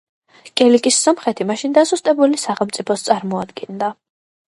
[0.61, 3.97] კილიკიის სომხეთი მაშინ დასუსტებულ სახელმწიფოს წარმოადგენდა.